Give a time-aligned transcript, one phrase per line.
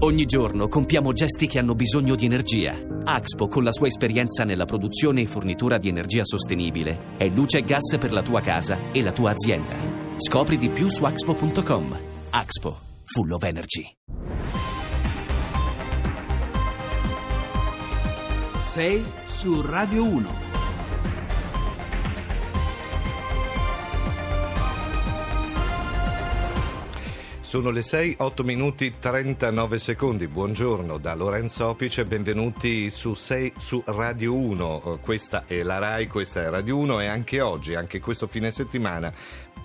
[0.00, 2.76] Ogni giorno compiamo gesti che hanno bisogno di energia.
[3.04, 7.62] Axpo, con la sua esperienza nella produzione e fornitura di energia sostenibile, è luce e
[7.62, 9.74] gas per la tua casa e la tua azienda.
[10.16, 11.98] Scopri di più su axpo.com.
[12.28, 13.96] Axpo, full of energy.
[18.54, 20.45] 6 su Radio 1.
[27.46, 30.26] Sono le 6, 8 minuti 39 secondi.
[30.26, 34.82] Buongiorno da Lorenzo Opice, benvenuti su 6 su Radio 1.
[34.84, 38.50] Eh, questa è la RAI, questa è Radio 1 e anche oggi, anche questo fine
[38.50, 39.12] settimana,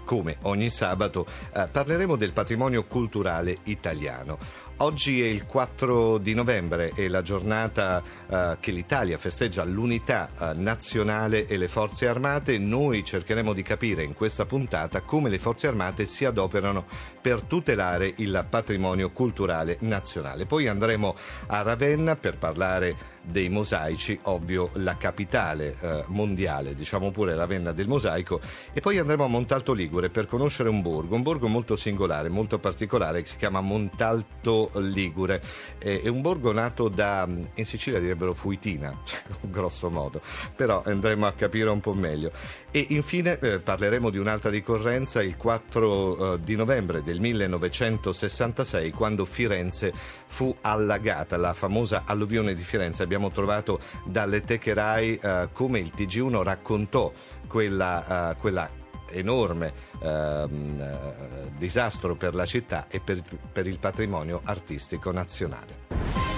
[0.06, 4.38] come ogni sabato, eh, parleremo del patrimonio culturale italiano.
[4.82, 10.54] Oggi è il 4 di novembre, è la giornata eh, che l'Italia festeggia l'unità eh,
[10.56, 12.58] nazionale e le forze armate.
[12.58, 16.86] Noi cercheremo di capire in questa puntata come le forze armate si adoperano
[17.22, 20.48] per tutelare il patrimonio culturale nazionale.
[20.48, 21.14] Poi andremo
[21.46, 27.88] a Ravenna per parlare dei mosaici, ovvio la capitale eh, mondiale, diciamo pure Ravenna del
[27.88, 28.42] mosaico,
[28.74, 32.58] e poi andremo a Montalto Ligure per conoscere un borgo, un borgo molto singolare, molto
[32.58, 35.42] particolare, che si chiama Montalto Ligure.
[35.78, 40.22] È un borgo nato da, in Sicilia direbbero Fuitina, cioè, grosso modo,
[40.56, 42.32] però andremo a capire un po' meglio.
[42.72, 49.26] E infine eh, parleremo di un'altra ricorrenza il 4 eh, di novembre del 1966 quando
[49.26, 49.94] Firenze
[50.28, 53.04] fu allagata, la famosa alluvione di Firenze.
[53.04, 57.12] Abbiamo trovato dalle teche RAI eh, come il TG1 raccontò
[57.48, 58.70] quella, eh, quella
[59.12, 65.88] enorme ehm, eh, disastro per la città e per, per il patrimonio artistico nazionale.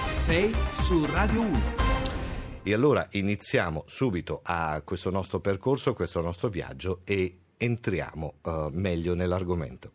[0.08, 1.60] 6 su Radio 1.
[2.62, 9.14] E allora iniziamo subito a questo nostro percorso, questo nostro viaggio e entriamo uh, meglio
[9.14, 9.92] nell'argomento.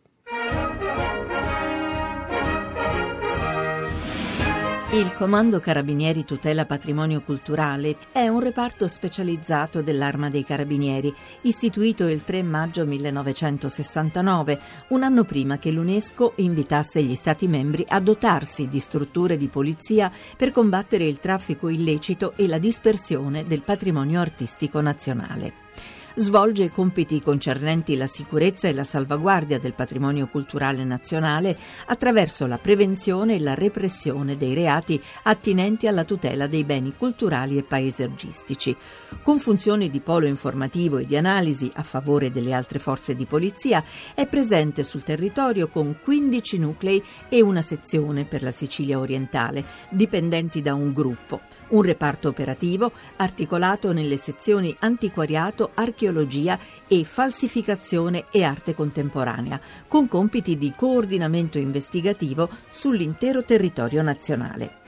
[4.92, 12.24] Il Comando Carabinieri Tutela Patrimonio Culturale è un reparto specializzato dell'Arma dei Carabinieri, istituito il
[12.24, 18.80] 3 maggio 1969, un anno prima che l'UNESCO invitasse gli Stati membri a dotarsi di
[18.80, 25.99] strutture di polizia per combattere il traffico illecito e la dispersione del patrimonio artistico nazionale
[26.20, 33.36] svolge compiti concernenti la sicurezza e la salvaguardia del patrimonio culturale nazionale attraverso la prevenzione
[33.36, 38.76] e la repressione dei reati attinenti alla tutela dei beni culturali e paesaggistici.
[39.22, 43.82] Con funzioni di polo informativo e di analisi a favore delle altre forze di polizia,
[44.14, 50.60] è presente sul territorio con 15 nuclei e una sezione per la Sicilia orientale, dipendenti
[50.60, 58.74] da un gruppo un reparto operativo articolato nelle sezioni antiquariato, archeologia e falsificazione e arte
[58.74, 64.79] contemporanea, con compiti di coordinamento investigativo sull'intero territorio nazionale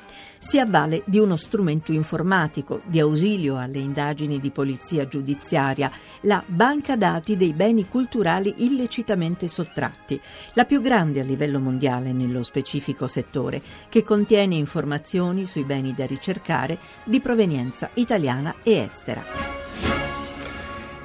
[0.43, 5.89] si avvale di uno strumento informatico di ausilio alle indagini di polizia giudiziaria,
[6.23, 10.21] la banca dati dei beni culturali illecitamente sottratti,
[10.55, 16.07] la più grande a livello mondiale nello specifico settore, che contiene informazioni sui beni da
[16.07, 20.02] ricercare di provenienza italiana e estera.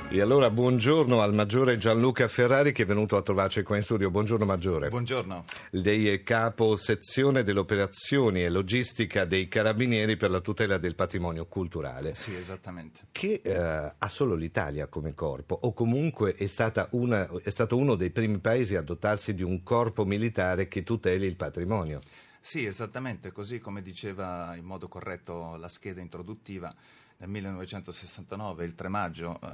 [0.10, 4.10] E allora buongiorno al maggiore Gianluca Ferrari che è venuto a trovarci qua in studio.
[4.10, 4.88] Buongiorno maggiore.
[4.88, 5.44] Buongiorno.
[5.72, 11.46] Lei è capo sezione delle operazioni e logistica dei carabinieri per la tutela del patrimonio
[11.48, 12.16] culturale.
[12.16, 13.02] Sì, esattamente.
[13.12, 13.54] Che eh,
[13.98, 16.48] ha solo l'Italia come corpo o comunque è,
[16.92, 21.26] una, è stato uno dei primi paesi a dotarsi di un corpo militare che tuteli
[21.26, 22.00] il patrimonio.
[22.40, 26.74] Sì, esattamente, così come diceva in modo corretto la scheda introduttiva
[27.20, 29.48] nel 1969, il 3 maggio, eh,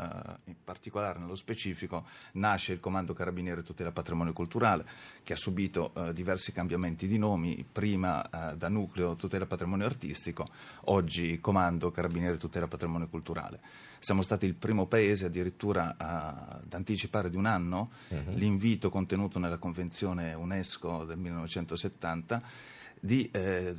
[0.45, 4.85] in particolare nello specifico, nasce il Comando Carabinieri Tutela Patrimonio Culturale,
[5.23, 10.49] che ha subito eh, diversi cambiamenti di nomi, prima eh, da Nucleo Tutela Patrimonio Artistico,
[10.85, 13.61] oggi Comando Carabinieri Tutela Patrimonio Culturale.
[13.99, 18.33] Siamo stati il primo paese addirittura ad anticipare di un anno uh-huh.
[18.35, 22.41] l'invito contenuto nella Convenzione UNESCO del 1970
[23.03, 23.75] di eh,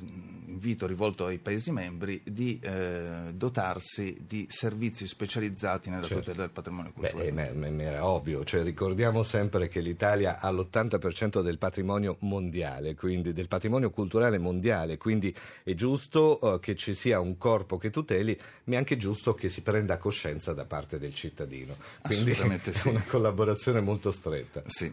[0.47, 6.25] invito rivolto ai Paesi membri di eh, dotarsi di servizi specializzati nella certo.
[6.25, 7.32] tutela del patrimonio culturale.
[7.32, 12.94] Beh, è, è, era ovvio, cioè, ricordiamo sempre che l'Italia ha l'80% del patrimonio mondiale,
[12.94, 17.88] quindi del patrimonio culturale mondiale, quindi è giusto uh, che ci sia un corpo che
[17.88, 21.75] tuteli, ma è anche giusto che si prenda coscienza da parte del cittadino.
[22.03, 22.88] Quindi è sì.
[22.88, 24.62] una collaborazione molto stretta.
[24.67, 24.93] Sì,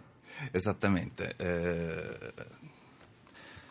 [0.52, 1.36] esattamente.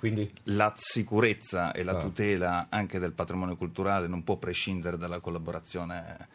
[0.00, 0.32] Quindi...
[0.44, 2.00] La sicurezza e la ah.
[2.00, 6.26] tutela anche del patrimonio culturale non può prescindere dalla collaborazione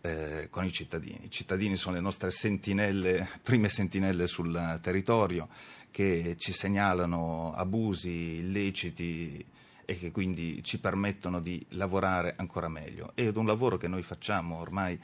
[0.00, 1.26] eh, con i cittadini.
[1.26, 5.46] I cittadini sono le nostre sentinelle, prime sentinelle sul territorio
[5.92, 9.46] che ci segnalano abusi illeciti
[9.84, 13.12] e che quindi ci permettono di lavorare ancora meglio.
[13.14, 15.00] Ed un lavoro che noi facciamo ormai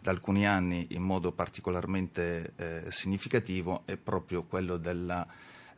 [0.00, 5.26] da alcuni anni in modo particolarmente eh, significativo è proprio quello della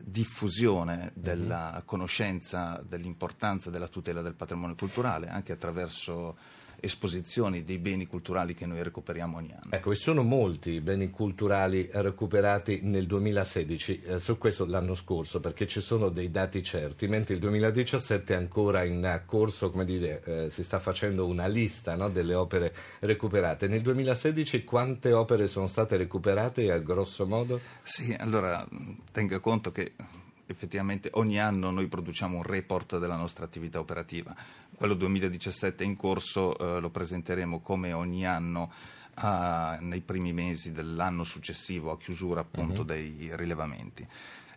[0.03, 1.83] diffusione della mhm.
[1.85, 6.37] conoscenza dell'importanza della tutela del patrimonio culturale anche attraverso
[6.81, 9.71] esposizioni dei beni culturali che noi recuperiamo ogni anno.
[9.71, 15.41] Ecco, e sono molti i beni culturali recuperati nel 2016, eh, su questo l'anno scorso,
[15.41, 20.23] perché ci sono dei dati certi, mentre il 2017 è ancora in corso, come dire,
[20.25, 23.69] eh, si sta facendo una lista no, delle opere recuperate.
[23.69, 27.61] Nel 2016 quante opere sono state recuperate a grosso modo?
[27.83, 28.67] Sì, allora
[29.13, 29.93] tenga conto che
[30.53, 34.35] effettivamente ogni anno noi produciamo un report della nostra attività operativa.
[34.75, 38.71] Quello 2017 è in corso, eh, lo presenteremo come ogni anno
[39.15, 42.87] a, nei primi mesi dell'anno successivo a chiusura appunto uh-huh.
[42.87, 44.07] dei rilevamenti.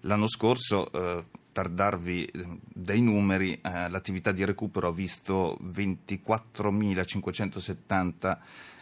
[0.01, 8.37] L'anno scorso, eh, per darvi eh, dei numeri, eh, l'attività di recupero ha visto 24.570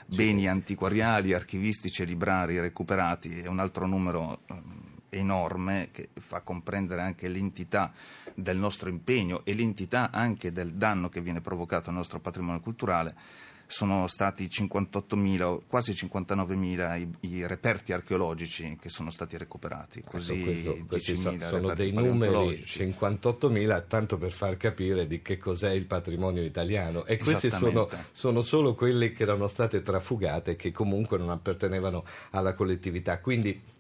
[0.05, 7.01] beni antiquariali, archivistici e librari recuperati e un altro numero ehm, enorme che fa comprendere
[7.01, 7.91] anche l'entità
[8.33, 13.15] del nostro impegno e l'entità anche del danno che viene provocato al nostro patrimonio culturale.
[13.67, 19.99] Sono stati 58.000, quasi 59.000 i, i, reperti archeologici che sono stati recuperati.
[19.99, 25.37] Ecco, Così questo, questi sono, sono dei numeri 58.000, tanto per far capire di che
[25.37, 27.05] cos'è il patrimonio italiano.
[27.05, 32.03] E questi sono, sono solo quelli che erano state trafugate e che comunque non appartenevano
[32.31, 33.21] alla collettività.
[33.21, 33.79] Quindi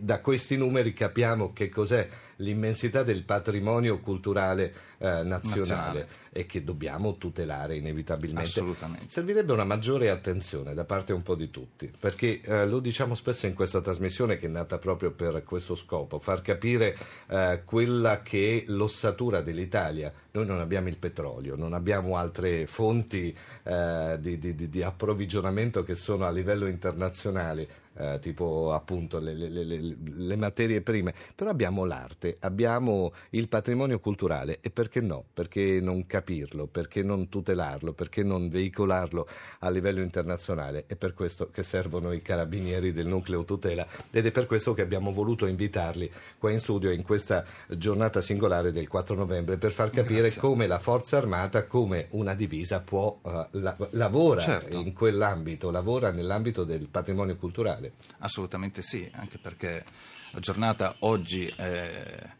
[0.00, 2.08] da questi numeri capiamo che cos'è
[2.38, 8.48] l'immensità del patrimonio culturale eh, nazionale, nazionale, e che dobbiamo tutelare inevitabilmente.
[8.48, 9.06] Assolutamente.
[9.08, 13.46] Servirebbe una maggiore attenzione da parte un po' di tutti, perché eh, lo diciamo spesso
[13.46, 16.96] in questa trasmissione che è nata proprio per questo scopo, far capire
[17.28, 20.12] eh, quella che è l'ossatura dell'Italia.
[20.32, 25.94] Noi non abbiamo il petrolio, non abbiamo altre fonti eh, di, di, di approvvigionamento che
[25.94, 31.84] sono a livello internazionale eh, tipo appunto le, le, le, le, materie prime, però abbiamo
[31.84, 35.24] l'arte, abbiamo il patrimonio culturale e perché no?
[35.32, 39.26] Perché non capirlo, perché non tutelarlo, perché non veicolarlo
[39.60, 40.84] a livello internazionale?
[40.86, 44.82] È per questo che servono i carabinieri del nucleo tutela ed è per questo che
[44.82, 49.90] abbiamo voluto invitarli qua in studio in questa giornata singolare del 4 novembre per far
[49.90, 50.40] capire Grazie.
[50.40, 54.76] come la forza armata, come una divisa può uh, la, lavora certo.
[54.76, 57.92] in quell'ambito, lavora nell'ambito del patrimonio culturale.
[58.18, 59.84] Assolutamente sì, anche perché
[60.30, 62.30] la giornata oggi è,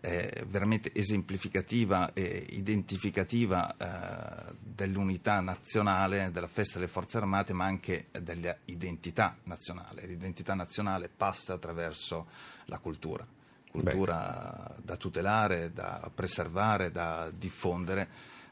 [0.00, 8.06] è veramente esemplificativa e identificativa eh, dell'unità nazionale, della festa delle forze armate, ma anche
[8.10, 10.06] dell'identità nazionale.
[10.06, 12.26] L'identità nazionale passa attraverso
[12.66, 13.26] la cultura,
[13.70, 14.82] cultura Beh.
[14.82, 18.08] da tutelare, da preservare, da diffondere,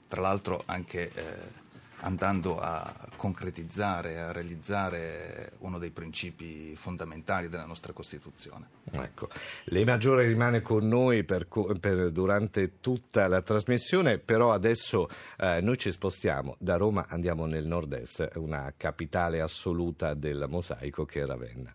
[0.08, 1.12] tra l'altro anche...
[1.12, 1.64] Eh,
[2.00, 8.69] andando a concretizzare, a realizzare uno dei principi fondamentali della nostra Costituzione.
[8.90, 9.28] Ecco.
[9.64, 11.46] Lei Maggiore rimane con noi per,
[11.81, 15.08] per, durante tutta la trasmissione, però adesso
[15.38, 21.22] eh, noi ci spostiamo da Roma, andiamo nel nord-est, una capitale assoluta del mosaico che
[21.22, 21.75] è Ravenna.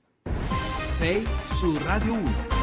[0.81, 2.60] Sei su Radio 1.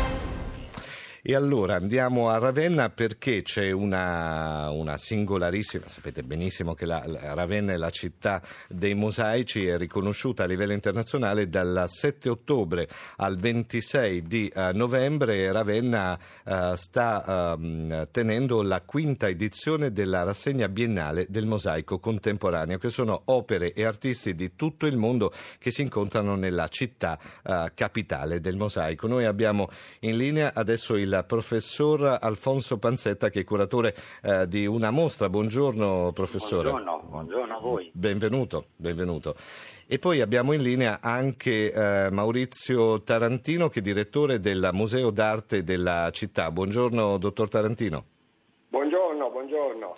[1.30, 7.34] E allora andiamo a Ravenna perché c'è una, una singolarissima, sapete benissimo che la, la
[7.34, 13.36] Ravenna è la città dei mosaici, è riconosciuta a livello internazionale dal 7 ottobre al
[13.36, 15.52] 26 di uh, novembre.
[15.52, 22.88] Ravenna uh, sta uh, tenendo la quinta edizione della rassegna biennale del mosaico contemporaneo, che
[22.88, 28.40] sono opere e artisti di tutto il mondo che si incontrano nella città eh, capitale
[28.40, 29.06] del mosaico.
[29.06, 29.68] Noi abbiamo
[30.00, 35.28] in linea adesso il professor Alfonso Panzetta che è curatore eh, di una mostra.
[35.28, 36.70] Buongiorno professore.
[36.70, 37.90] Buongiorno, buongiorno a voi.
[37.92, 39.36] Benvenuto, benvenuto.
[39.86, 45.64] E poi abbiamo in linea anche eh, Maurizio Tarantino che è direttore del Museo d'arte
[45.64, 46.50] della città.
[46.50, 48.04] Buongiorno dottor Tarantino.
[48.68, 49.94] Buongiorno, buongiorno.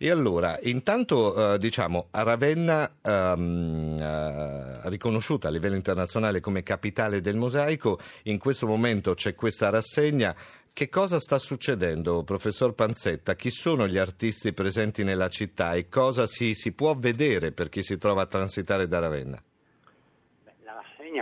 [0.00, 7.20] E allora, intanto eh, diciamo, a Ravenna, ehm, eh, riconosciuta a livello internazionale come capitale
[7.20, 10.32] del mosaico, in questo momento c'è questa rassegna.
[10.78, 13.34] Che cosa sta succedendo, professor Panzetta?
[13.34, 17.82] Chi sono gli artisti presenti nella città e cosa si, si può vedere per chi
[17.82, 19.42] si trova a transitare da Ravenna?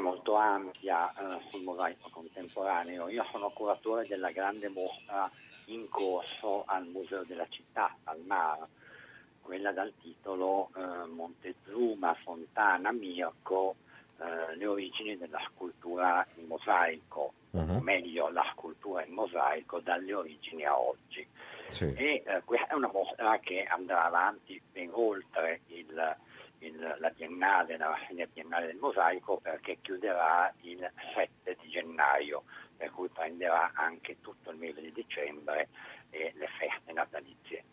[0.02, 3.08] molto ampia eh, sul mosaico contemporaneo.
[3.08, 5.30] Io sono curatore della grande mostra
[5.68, 8.58] in corso al Museo della Città, al Mar.
[9.40, 13.76] quella dal titolo eh, Montezuma, Fontana, Mirko,
[14.18, 17.32] eh, le origini della scultura in mosaico,
[17.62, 17.76] Mhm.
[17.76, 21.26] o meglio la scultura in mosaico dalle origini a oggi.
[21.68, 21.92] Sì.
[21.94, 26.16] E eh, questa è una mostra che andrà avanti ben oltre il-
[26.60, 32.44] il- la biennale, la rassegna biennale del mosaico perché chiuderà il 7 di gennaio,
[32.76, 35.68] per cui prenderà anche tutto il mese di dicembre
[36.10, 37.64] e le feste natalizie.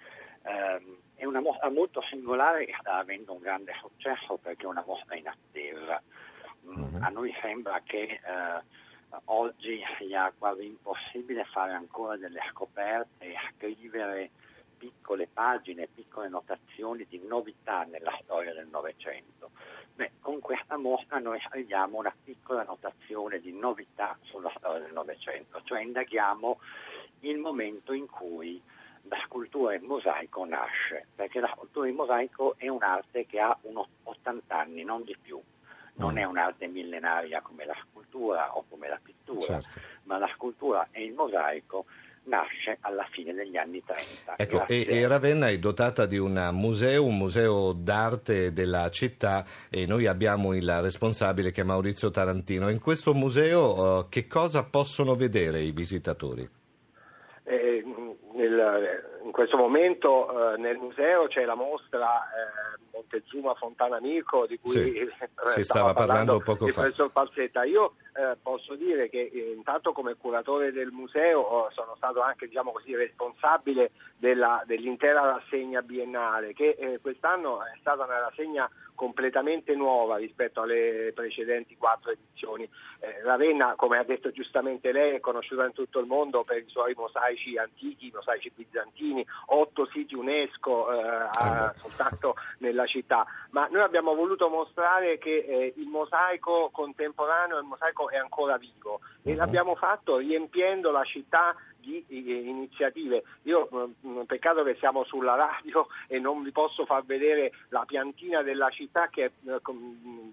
[0.45, 4.83] Ehm, è una mostra molto singolare che sta avendo un grande successo perché è una
[4.85, 6.01] mostra in attesa.
[6.65, 7.03] Mm, Mhm.
[7.03, 8.61] A noi sembra che eh,
[9.25, 14.29] oggi sia quasi impossibile fare ancora delle scoperte e scrivere
[14.77, 19.51] piccole pagine, piccole notazioni di novità nella storia del Novecento.
[19.95, 25.61] Beh, con questa mostra noi scriviamo una piccola notazione di novità sulla storia del Novecento,
[25.63, 26.59] cioè indaghiamo
[27.21, 28.61] il momento in cui
[29.03, 33.87] la scultura in mosaico nasce, perché la scultura in mosaico è un'arte che ha uno
[34.03, 35.41] 80 anni, non di più.
[35.95, 36.17] Non Mm.
[36.17, 39.67] è un'arte millenaria come la scultura o come la pittura, Certo.
[40.03, 41.85] ma la scultura e il mosaico
[42.25, 44.35] nasce alla fine degli anni 30.
[44.37, 49.85] Ecco, e, e Ravenna è dotata di un museo, un museo d'arte della città e
[49.85, 52.69] noi abbiamo il responsabile che è Maurizio Tarantino.
[52.69, 56.49] In questo museo eh, che cosa possono vedere i visitatori?
[57.43, 57.83] Eh,
[58.33, 64.71] nel- questo momento eh, nel museo c'è la mostra eh, Montezuma Fontana Mirko di cui
[64.71, 64.93] Sì,
[65.55, 66.81] si stava stava parlando poco il fa.
[66.81, 67.63] professor Palzetta.
[67.63, 72.47] Io eh, posso dire che eh, intanto come curatore del museo oh, sono stato anche
[72.47, 79.75] diciamo così, responsabile della- dell'intera rassegna biennale che eh, quest'anno è stata una rassegna completamente
[79.75, 82.69] nuova rispetto alle precedenti quattro edizioni.
[82.99, 86.65] Eh, Ravenna, come ha detto giustamente lei, è conosciuta in tutto il mondo per i
[86.67, 91.79] suoi mosaici antichi, i mosaici bizantini, otto siti UNESCO eh, ha- beh.
[91.79, 98.09] soltanto nella città, ma noi abbiamo voluto mostrare che eh, il mosaico contemporaneo, il mosaico
[98.09, 99.37] è ancora vivo e Mhm.
[99.37, 103.23] l'abbiamo fatto riempiendo la città di iniziative.
[103.43, 103.69] Io
[104.05, 108.69] mm, peccato che siamo sulla radio e non vi posso far vedere la piantina della
[108.69, 110.29] città che è eh, mm,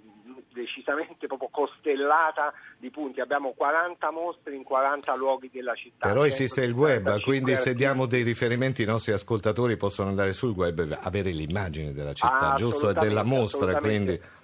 [0.52, 3.20] decisamente proprio costellata di punti.
[3.20, 6.06] Abbiamo 40 mostre in 40 luoghi della città.
[6.06, 10.32] Però esiste il web, 135 quindi se diamo dei riferimenti i nostri ascoltatori possono andare
[10.32, 12.92] sul web e avere l'immagine della città, Ah, giusto?
[12.92, 14.38] Della mostra, quindi...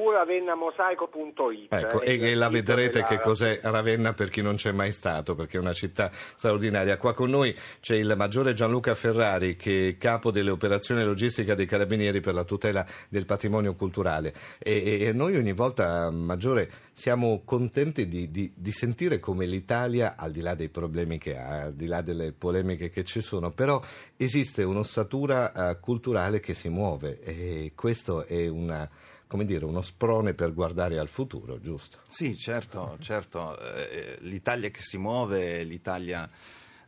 [0.00, 4.72] www.ravennamosaico.it Ecco, è e, e la vedrete della- che cos'è Ravenna per chi non c'è
[4.72, 6.96] mai stato, perché è una città straordinaria.
[6.96, 11.66] Qua con noi c'è il maggiore Gianluca Ferrari, che è capo delle operazioni logistica dei
[11.66, 14.34] Carabinieri per la tutela del patrimonio culturale.
[14.58, 20.32] E, e- noi ogni volta, maggiore, siamo contenti di, di- di sentire come l'Italia, al
[20.32, 23.80] di là dei problemi che ha, al di là delle polemiche che ci sono, però
[24.16, 28.88] esiste un'ossatura eh, culturale che si muove e questo è una
[29.30, 32.00] come dire, uno sprone per guardare al futuro, giusto?
[32.08, 33.56] Sì, certo, certo.
[33.60, 36.28] eh, L'Italia che si muove è l'Italia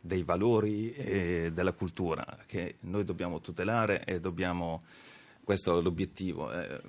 [0.01, 4.83] dei valori e della cultura che noi dobbiamo tutelare e dobbiamo,
[5.41, 6.81] questo è l'obiettivo, eh,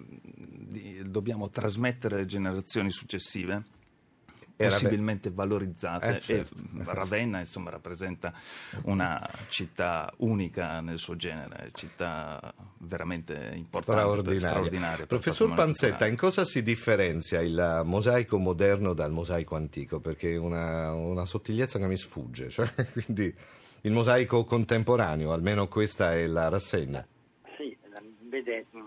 [1.07, 3.63] dobbiamo trasmettere alle generazioni successive.
[4.57, 6.55] Possibilmente valorizzate Eh, certo.
[6.57, 8.33] e Ravenna insomma rappresenta
[8.83, 14.49] una città unica nel suo genere, città veramente importante, straordinaria.
[14.49, 20.01] straordinaria Professor Panzetta, in cosa si differenzia il mosaico moderno dal mosaico antico?
[20.01, 23.35] Perché è una, una sottigliezza che mi sfugge, cioè, quindi
[23.83, 27.07] il mosaico contemporaneo, almeno questa è la rassegna.
[27.57, 27.77] Sì,
[28.29, 28.79] vede, mh,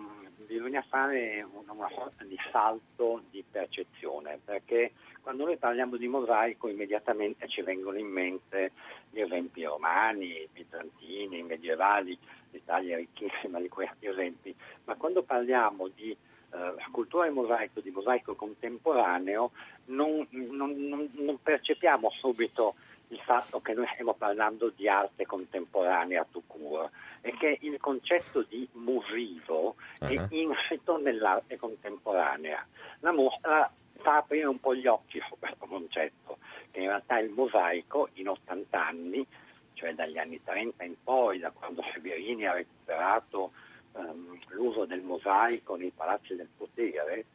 [0.58, 6.68] bisogna fare una, una sorta di salto di percezione, perché quando noi parliamo di mosaico
[6.68, 8.72] immediatamente ci vengono in mente
[9.12, 12.18] gli esempi romani, bizantini, medievali,
[12.52, 17.92] l'Italia è ricchissima di questi esempi, ma quando parliamo di eh, scultura in mosaico, di
[17.92, 19.52] mosaico contemporaneo,
[19.86, 22.76] non, non- non- non percepiamo subito
[23.10, 28.44] il fatto che noi stiamo parlando di arte contemporanea tout court e che il concetto
[28.44, 30.28] di musivo è Ah.
[30.30, 32.66] insito nell'arte contemporanea.
[33.00, 36.38] La mostra fa aprire un po' gli occhi su questo concetto,
[36.72, 39.26] che in realtà il mosaico in 80 anni,
[39.74, 43.52] cioè dagli anni 30 in poi, da quando Severini ha recuperato
[43.96, 47.26] ehm, l'uso del mosaico nei palazzi del potere,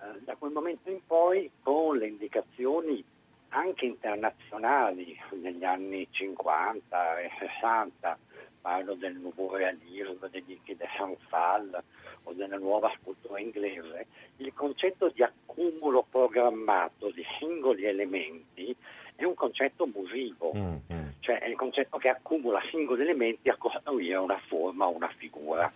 [0.00, 3.04] eh, da quel momento in poi con le indicazioni
[3.54, 8.18] anche internazionali negli anni 50 e 60,
[8.60, 11.82] parlo del nuovo realismo, degli de Sanfal
[12.24, 14.06] o della nuova scultura inglese,
[14.38, 18.74] il concetto di accumulo programmato di singoli elementi
[19.14, 21.08] è un concetto musivo, Mm, mm.
[21.20, 25.70] cioè è il concetto che accumula singoli elementi a costruire una forma o una figura.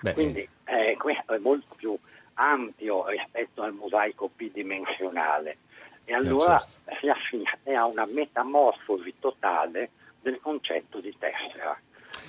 [0.00, 1.98] Beh, Quindi eh, questo è molto più
[2.34, 5.58] ampio rispetto al mosaico bidimensionale
[6.04, 7.00] e allora certo.
[7.00, 11.78] si assiste a una metamorfosi totale del concetto di tessera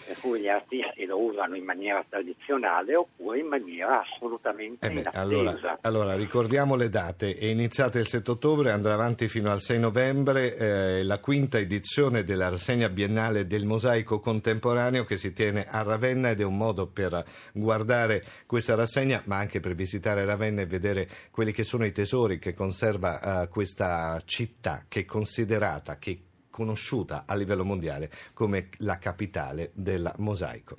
[0.05, 5.09] per cui gli artisti lo usano in maniera tradizionale oppure in maniera assolutamente Eh beh,
[5.13, 9.79] allora, allora, ricordiamo le date, è iniziata il 7 ottobre, andrà avanti fino al 6
[9.79, 15.81] novembre eh, la quinta edizione della rassegna biennale del mosaico contemporaneo che si tiene a
[15.81, 20.65] Ravenna ed è un modo per guardare questa rassegna ma anche per visitare Ravenna e
[20.65, 26.19] vedere quelli che sono i tesori che conserva eh, questa città che è considerata, che
[26.55, 30.75] conosciuta a livello mondiale come la capitale del mosaico.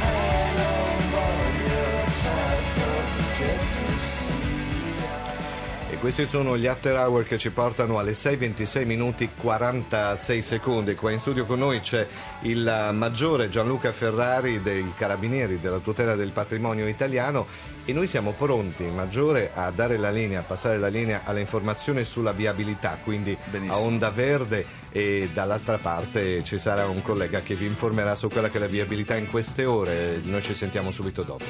[5.96, 10.94] E questi sono gli after hour che ci portano alle 6.26 minuti 46 secondi.
[10.94, 12.06] Qua in studio con noi c'è
[12.42, 17.46] il maggiore Gianluca Ferrari dei Carabinieri della tutela del patrimonio italiano
[17.86, 22.04] e noi siamo pronti, maggiore, a dare la linea, a passare la linea alle informazioni
[22.04, 23.74] sulla viabilità, quindi Benissimo.
[23.74, 28.50] a onda verde e dall'altra parte ci sarà un collega che vi informerà su quella
[28.50, 30.20] che è la viabilità in queste ore.
[30.24, 31.44] Noi ci sentiamo subito dopo.